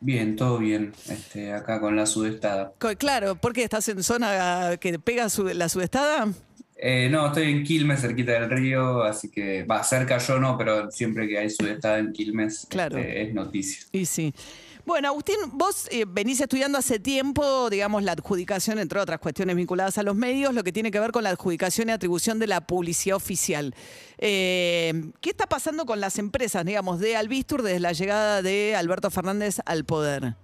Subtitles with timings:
[0.00, 2.72] Bien, todo bien, este, acá con la sudestada.
[2.96, 6.28] Claro, porque estás en zona que pega su- la sudestada.
[6.80, 10.90] Eh, no, estoy en Quilmes, cerquita del río, así que va cerca yo no, pero
[10.90, 12.96] siempre que hay sudestada en Quilmes Claro.
[12.96, 13.84] este, es noticia.
[13.92, 14.32] Y sí.
[14.88, 19.98] Bueno, Agustín, vos eh, venís estudiando hace tiempo, digamos, la adjudicación, entre otras cuestiones vinculadas
[19.98, 22.62] a los medios, lo que tiene que ver con la adjudicación y atribución de la
[22.62, 23.74] publicidad oficial.
[24.16, 29.10] Eh, ¿Qué está pasando con las empresas, digamos, de Albistur desde la llegada de Alberto
[29.10, 30.36] Fernández al poder?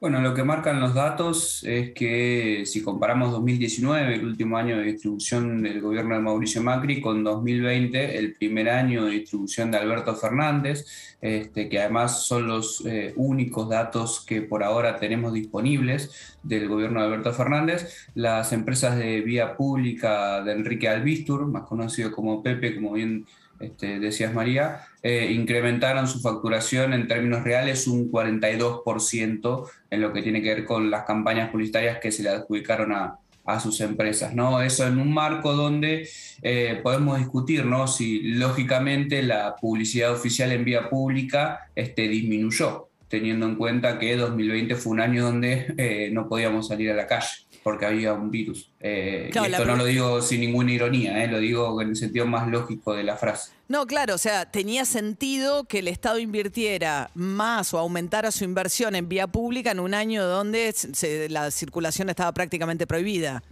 [0.00, 4.84] Bueno, lo que marcan los datos es que si comparamos 2019, el último año de
[4.84, 10.14] distribución del gobierno de Mauricio Macri, con 2020, el primer año de distribución de Alberto
[10.14, 10.86] Fernández,
[11.20, 17.00] este, que además son los eh, únicos datos que por ahora tenemos disponibles del gobierno
[17.00, 22.76] de Alberto Fernández, las empresas de vía pública de Enrique Albistur, más conocido como Pepe,
[22.76, 23.26] como bien
[23.60, 30.22] este, decías María, eh, incrementaron su facturación en términos reales un 42% en lo que
[30.22, 34.34] tiene que ver con las campañas publicitarias que se le adjudicaron a, a sus empresas.
[34.34, 34.60] ¿no?
[34.60, 36.06] Eso en un marco donde
[36.42, 37.88] eh, podemos discutir ¿no?
[37.88, 44.74] si lógicamente la publicidad oficial en vía pública este, disminuyó, teniendo en cuenta que 2020
[44.76, 47.26] fue un año donde eh, no podíamos salir a la calle
[47.64, 48.70] porque había un virus.
[48.80, 51.96] Eh, Claro, y esto no lo digo sin ninguna ironía, eh, lo digo en el
[51.96, 53.52] sentido más lógico de la frase.
[53.68, 58.94] No, claro, o sea, tenía sentido que el Estado invirtiera más o aumentara su inversión
[58.94, 63.42] en vía pública en un año donde se- la circulación estaba prácticamente prohibida.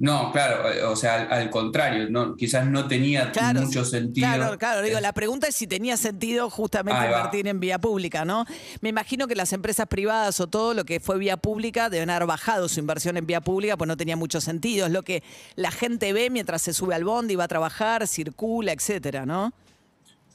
[0.00, 4.28] No, claro, eh, o sea, al, al contrario, no, quizás no tenía Claro, mucho sentido.
[4.28, 8.44] Claro, claro, digo, la pregunta es si tenía sentido justamente invertir en vía pública, ¿no?
[8.80, 12.28] Me imagino que las empresas privadas o todo lo que fue vía pública deben haber
[12.28, 14.86] bajado su inversión en vía pública, pues no tenía mucho sentido.
[14.86, 15.24] Es lo que
[15.56, 19.52] la gente ve mientras se sube al bondi, va a trabajar, circula, etcétera, ¿no?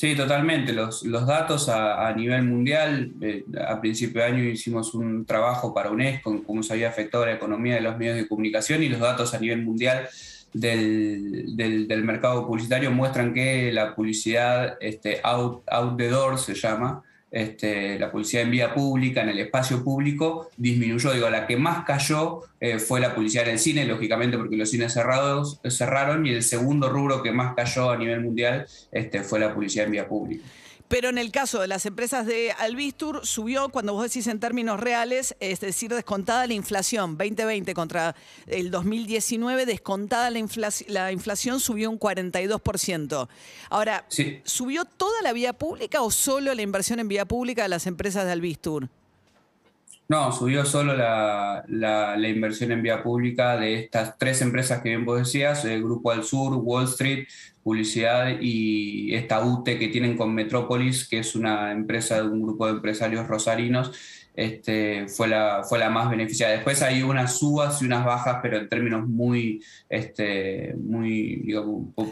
[0.00, 0.72] Sí, totalmente.
[0.72, 5.90] Los, los datos a, nivel mundial, eh, a principio de año hicimos un trabajo para
[5.90, 9.00] UNESCO en cómo se había afectado la economía de los medios de comunicación y los
[9.00, 10.06] datos a nivel mundial
[10.52, 16.54] del, del- del mercado publicitario muestran que la publicidad este, out, out the door se
[16.54, 21.12] llama, este, la publicidad en vía pública, en el espacio público, disminuyó.
[21.12, 24.70] Digo, la que más cayó eh, fue la publicidad en el cine, lógicamente porque los
[24.70, 29.40] cines cerrados, cerraron, y el segundo rubro que más cayó a nivel mundial este, fue
[29.40, 30.44] la publicidad en vía pública.
[30.88, 34.80] Pero en el caso de las empresas de Albistur, subió, cuando vos decís en términos
[34.80, 41.60] reales, es decir, descontada la inflación, 2020 contra el 2019, descontada la, inflaci- la inflación
[41.60, 43.28] subió un 42%.
[43.70, 44.40] Ahora, Sí.
[44.44, 48.24] ¿subió toda la vía pública o solo la inversión en vía pública de las empresas
[48.24, 48.88] de Albistur?
[50.08, 55.04] No, subió solo la, la- inversión en vía pública de estas tres empresas que bien
[55.04, 57.26] vos decías, el Grupo Al Sur, Wall Street,
[57.62, 62.64] Publicidad y esta UTE que tienen con Metrópolis, que es una empresa de un grupo
[62.66, 63.92] de empresarios rosarinos,
[64.38, 66.52] este, fue, la, fue la más beneficiada.
[66.52, 71.52] Después hay unas subas y unas bajas, pero en términos muy, este, muy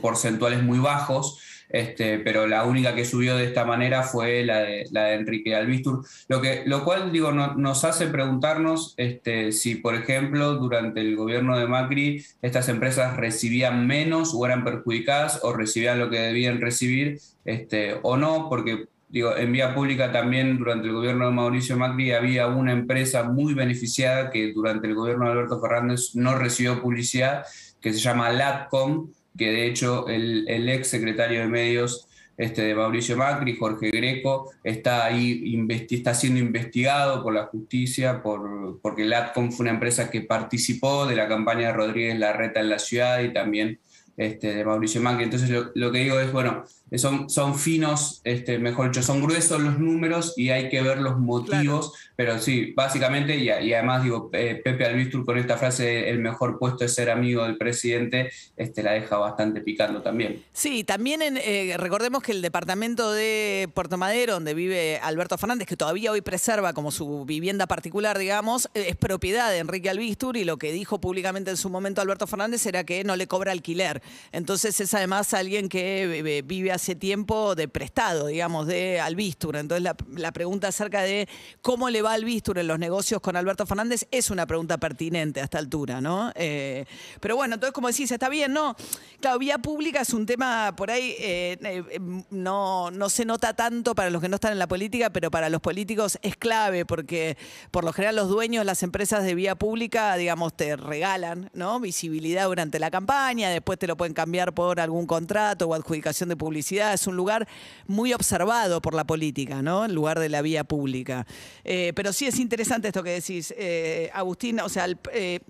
[0.02, 1.40] porcentuales muy bajos.
[1.68, 5.54] este, pero la única que subió de esta manera fue la de, la de Enrique
[5.54, 11.14] Albistur, lo, que, lo cual digo, nos hace preguntarnos este, si, por ejemplo, durante el
[11.14, 16.60] gobierno de Macri, estas empresas recibían menos o eran perjudicadas o recibían lo que debían
[16.60, 21.76] recibir este, o no, porque digo, en vía pública también durante el gobierno de Mauricio
[21.76, 26.82] Macri había una empresa muy beneficiada que durante el gobierno de Alberto Fernández no recibió
[26.82, 27.44] publicidad,
[27.80, 32.74] que se llama LATCOM, que de hecho el, el ex secretario de medios este, de
[32.74, 39.52] Mauricio Macri, Jorge Greco, está ahí está siendo investigado por la justicia por, porque LATCOM
[39.52, 43.32] fue una empresa que participó de la campaña de Rodríguez Larreta en la ciudad y
[43.32, 43.78] también
[44.18, 45.24] este, de Mauricio Macri.
[45.24, 49.78] Entonces lo, que digo es, bueno, son, son finos, este, mejor dicho, son gruesos los
[49.78, 55.24] números y hay que ver los motivos, pero sí, básicamente, y, además digo, Pepe Albistur
[55.24, 59.60] con esta frase, el mejor puesto es ser amigo del presidente, este, la deja bastante
[59.62, 60.44] picando también.
[60.52, 65.76] Sí, también eh, recordemos que el departamento de Puerto Madero, donde vive Alberto Fernández, que
[65.76, 70.56] todavía hoy preserva como su vivienda particular, digamos, es propiedad de Enrique Albistur y lo
[70.56, 74.02] que dijo públicamente en su momento Alberto Fernández era que no le cobra alquiler.
[74.30, 79.56] Entonces es además alguien que vive hace tiempo de prestado, digamos, de Albistur.
[79.56, 81.28] Entonces la, pregunta acerca de
[81.60, 85.44] cómo le va Albistur en los negocios con Alberto Fernández es una pregunta pertinente a
[85.44, 86.30] esta altura, ¿no?
[86.34, 86.84] Eh,
[87.20, 88.76] pero bueno, entonces como decís, está bien, ¿no?
[89.20, 91.98] Claro, vía pública es un tema por ahí, eh, eh,
[92.30, 95.48] no, no se nota tanto para los que no están en la política, pero para
[95.48, 97.36] los políticos es clave porque
[97.70, 101.50] por lo general los dueños las empresas de vía pública, digamos, te regalan.
[101.80, 106.36] Visibilidad durante la campaña, después te lo pueden cambiar por algún contrato o adjudicación de
[106.36, 106.65] publicidad.
[106.74, 107.46] Es un lugar
[107.86, 109.84] muy observado por la política, ¿no?
[109.84, 111.26] En lugar de la vía pública.
[111.64, 115.40] Eh, pero sí es interesante esto que decís, eh, Agustín, o sea, eh,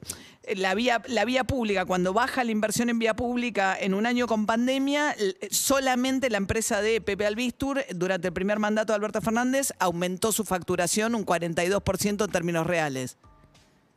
[0.55, 4.27] la vía, la vía pública, cuando baja la inversión en vía pública en un año
[4.27, 5.17] con pandemia,
[5.51, 10.45] solamente la empresa de Pepe Albistur, durante el primer mandato de Alberto Fernández, aumentó su
[10.45, 13.17] facturación un 42% en términos reales.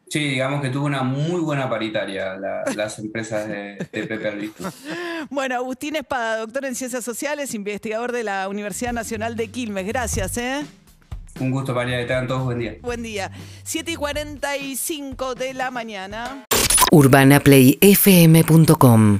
[0.10, 2.36] Sí, digamos que tuvo una muy buena paritaria
[2.76, 4.74] las empresas de, Pepe Albistur.
[5.30, 9.86] Bueno, Agustín Espada, doctor en Ciencias Sociales, investigador de la Universidad Nacional de Quilmes.
[9.86, 10.66] Gracias, ¿eh?
[11.40, 12.78] Un gusto, María, que tengan todos buen día.
[12.82, 13.30] Buen día.
[13.64, 16.46] 7 y 45 de la mañana.
[16.92, 19.20] UrbanaPlayFM.com